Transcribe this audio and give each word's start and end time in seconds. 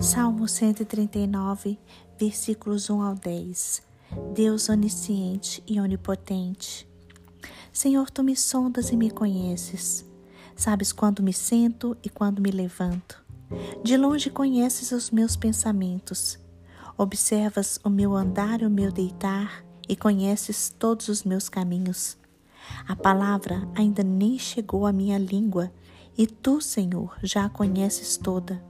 Salmo 0.00 0.48
139, 0.48 1.78
versículos 2.18 2.88
1 2.88 3.02
ao 3.02 3.14
10. 3.14 3.82
Deus 4.32 4.70
onisciente 4.70 5.62
e 5.66 5.78
onipotente. 5.78 6.88
Senhor, 7.70 8.08
tu 8.10 8.24
me 8.24 8.34
sondas 8.34 8.90
e 8.90 8.96
me 8.96 9.10
conheces. 9.10 10.02
Sabes 10.56 10.90
quando 10.90 11.22
me 11.22 11.34
sento 11.34 11.94
e 12.02 12.08
quando 12.08 12.40
me 12.40 12.50
levanto. 12.50 13.22
De 13.84 13.94
longe 13.98 14.30
conheces 14.30 14.90
os 14.90 15.10
meus 15.10 15.36
pensamentos. 15.36 16.38
Observas 16.96 17.78
o 17.84 17.90
meu 17.90 18.16
andar 18.16 18.62
e 18.62 18.64
o 18.64 18.70
meu 18.70 18.90
deitar 18.90 19.62
e 19.86 19.94
conheces 19.94 20.74
todos 20.78 21.08
os 21.08 21.24
meus 21.24 21.50
caminhos. 21.50 22.16
A 22.88 22.96
palavra 22.96 23.68
ainda 23.74 24.02
nem 24.02 24.38
chegou 24.38 24.86
à 24.86 24.92
minha 24.94 25.18
língua 25.18 25.70
e 26.16 26.26
tu, 26.26 26.58
Senhor, 26.58 27.18
já 27.22 27.44
a 27.44 27.50
conheces 27.50 28.16
toda. 28.16 28.69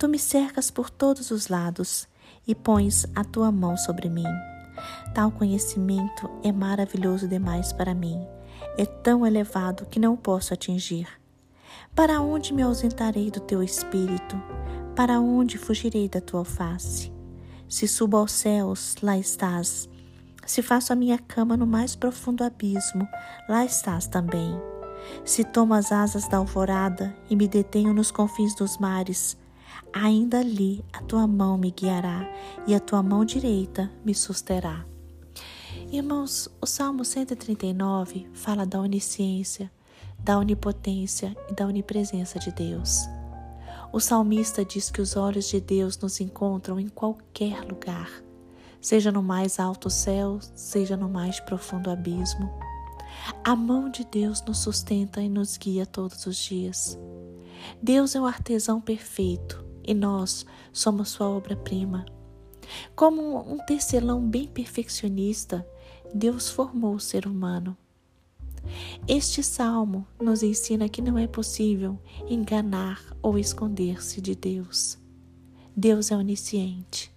Tu 0.00 0.08
me 0.08 0.18
cercas 0.18 0.70
por 0.70 0.88
todos 0.88 1.30
os 1.30 1.48
lados 1.48 2.08
e 2.48 2.54
pões 2.54 3.04
a 3.14 3.22
tua 3.22 3.52
mão 3.52 3.76
sobre 3.76 4.08
mim. 4.08 4.24
Tal 5.14 5.30
conhecimento 5.30 6.30
é 6.42 6.50
maravilhoso 6.50 7.28
demais 7.28 7.70
para 7.70 7.92
mim, 7.92 8.18
é 8.78 8.86
tão 8.86 9.26
elevado 9.26 9.84
que 9.84 10.00
não 10.00 10.16
posso 10.16 10.54
atingir. 10.54 11.06
Para 11.94 12.22
onde 12.22 12.54
me 12.54 12.62
ausentarei 12.62 13.30
do 13.30 13.40
teu 13.40 13.62
espírito? 13.62 14.42
Para 14.96 15.20
onde 15.20 15.58
fugirei 15.58 16.08
da 16.08 16.22
tua 16.22 16.46
face? 16.46 17.12
Se 17.68 17.86
subo 17.86 18.16
aos 18.16 18.32
céus, 18.32 18.96
lá 19.02 19.18
estás. 19.18 19.86
Se 20.46 20.62
faço 20.62 20.94
a 20.94 20.96
minha 20.96 21.18
cama 21.18 21.58
no 21.58 21.66
mais 21.66 21.94
profundo 21.94 22.42
abismo, 22.42 23.06
lá 23.46 23.66
estás 23.66 24.06
também. 24.06 24.58
Se 25.26 25.44
tomo 25.44 25.74
as 25.74 25.92
asas 25.92 26.26
da 26.26 26.38
alvorada 26.38 27.14
e 27.28 27.36
me 27.36 27.46
detenho 27.46 27.92
nos 27.92 28.10
confins 28.10 28.54
dos 28.54 28.78
mares, 28.78 29.36
ainda 29.92 30.40
ali 30.40 30.84
a 30.92 31.02
tua 31.02 31.26
mão 31.26 31.58
me 31.58 31.70
guiará 31.70 32.28
e 32.66 32.74
a 32.74 32.80
tua 32.80 33.02
mão 33.02 33.24
direita 33.24 33.90
me 34.04 34.14
susterá. 34.14 34.84
Irmãos, 35.90 36.48
o 36.60 36.66
Salmo 36.66 37.04
139 37.04 38.28
fala 38.32 38.64
da 38.64 38.80
onisciência, 38.80 39.70
da 40.18 40.38
onipotência 40.38 41.36
e 41.48 41.54
da 41.54 41.66
onipresença 41.66 42.38
de 42.38 42.52
Deus. 42.52 43.00
O 43.92 43.98
salmista 43.98 44.64
diz 44.64 44.90
que 44.90 45.00
os 45.00 45.16
olhos 45.16 45.48
de 45.48 45.60
Deus 45.60 45.98
nos 45.98 46.20
encontram 46.20 46.78
em 46.78 46.88
qualquer 46.88 47.62
lugar, 47.64 48.08
seja 48.80 49.10
no 49.10 49.22
mais 49.22 49.58
alto 49.58 49.90
céu, 49.90 50.38
seja 50.54 50.96
no 50.96 51.08
mais 51.08 51.40
profundo 51.40 51.90
abismo. 51.90 52.48
A 53.42 53.56
mão 53.56 53.90
de 53.90 54.04
Deus 54.04 54.42
nos 54.42 54.58
sustenta 54.58 55.20
e 55.20 55.28
nos 55.28 55.56
guia 55.56 55.84
todos 55.84 56.24
os 56.26 56.36
dias. 56.36 56.96
Deus 57.82 58.14
é 58.14 58.20
o 58.20 58.26
artesão 58.26 58.80
perfeito 58.80 59.69
e 59.90 59.94
nós 59.94 60.46
somos 60.72 61.08
sua 61.08 61.28
obra-prima. 61.28 62.06
Como 62.94 63.40
um 63.52 63.58
tecelão 63.58 64.24
bem 64.24 64.46
perfeccionista, 64.46 65.66
Deus 66.14 66.48
formou 66.48 66.94
o 66.94 67.00
ser 67.00 67.26
humano. 67.26 67.76
Este 69.08 69.42
salmo 69.42 70.06
nos 70.20 70.44
ensina 70.44 70.88
que 70.88 71.02
não 71.02 71.18
é 71.18 71.26
possível 71.26 71.98
enganar 72.28 73.04
ou 73.20 73.36
esconder-se 73.36 74.20
de 74.20 74.36
Deus. 74.36 74.96
Deus 75.76 76.12
é 76.12 76.16
onisciente. 76.16 77.12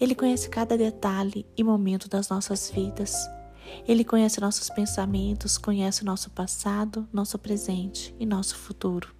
Ele 0.00 0.14
conhece 0.14 0.48
cada 0.48 0.78
detalhe 0.78 1.44
e 1.54 1.62
momento 1.62 2.08
das 2.08 2.30
nossas 2.30 2.70
vidas. 2.70 3.14
Ele 3.86 4.02
conhece 4.02 4.40
nossos 4.40 4.70
pensamentos, 4.70 5.58
conhece 5.58 6.06
nosso 6.06 6.30
passado, 6.30 7.06
nosso 7.12 7.38
presente 7.38 8.14
e 8.18 8.24
nosso 8.24 8.56
futuro. 8.56 9.14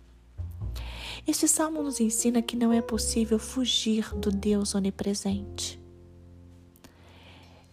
Este 1.27 1.49
salmo 1.49 1.83
nos 1.83 2.01
ensina 2.01 2.43
que 2.43 2.55
não 2.55 2.71
é 2.71 2.83
possível 2.83 3.39
fugir 3.39 4.15
do 4.15 4.31
Deus 4.31 4.75
onipresente. 4.75 5.81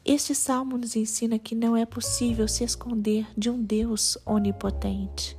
Este 0.05 0.33
salmo 0.33 0.77
nos 0.77 0.95
ensina 0.95 1.37
que 1.37 1.53
não 1.53 1.75
é 1.75 1.85
possível 1.85 2.47
se 2.47 2.63
esconder 2.63 3.27
de 3.37 3.49
um 3.49 3.61
Deus 3.61 4.17
onipotente. 4.25 5.37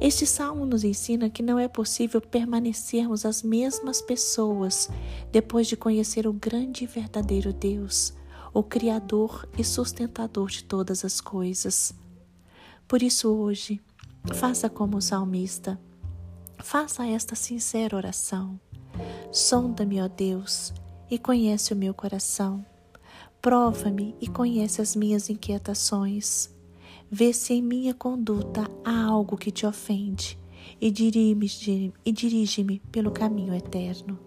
Este 0.00 0.26
salmo 0.26 0.66
nos 0.66 0.82
ensina 0.82 1.30
que 1.30 1.40
não 1.40 1.56
é 1.56 1.68
possível 1.68 2.20
permanecermos 2.20 3.24
as 3.24 3.44
mesmas 3.44 4.02
pessoas 4.02 4.90
depois 5.30 5.68
de 5.68 5.76
conhecer 5.76 6.26
o 6.26 6.32
grande 6.32 6.82
e 6.82 6.86
verdadeiro 6.88 7.52
Deus, 7.52 8.12
o 8.52 8.64
Criador 8.64 9.48
e 9.56 9.62
sustentador 9.62 10.48
de 10.48 10.64
todas 10.64 11.04
as 11.04 11.20
coisas. 11.20 11.94
Por 12.88 13.04
isso, 13.04 13.32
hoje, 13.32 13.80
faça 14.34 14.68
como 14.68 14.96
o 14.96 15.02
salmista 15.02 15.78
Faça 16.68 17.06
esta 17.06 17.36
sincera 17.36 17.96
oração. 17.96 18.58
Sonda-me, 19.30 20.02
ó 20.02 20.08
Deus, 20.08 20.74
e 21.08 21.16
conhece 21.16 21.72
o 21.72 21.76
meu 21.76 21.94
coração. 21.94 22.66
Prova-me 23.40 24.16
e 24.20 24.26
conhece 24.26 24.82
as 24.82 24.96
minhas 24.96 25.30
inquietações. 25.30 26.52
Vê 27.08 27.32
se 27.32 27.54
em 27.54 27.62
minha 27.62 27.94
conduta 27.94 28.68
há 28.84 29.04
algo 29.04 29.36
que 29.36 29.52
te 29.52 29.64
ofende 29.64 30.36
e 30.80 30.90
dirige-me 30.90 31.48
dirige 32.12 32.82
pelo 32.90 33.12
caminho 33.12 33.54
eterno. 33.54 34.18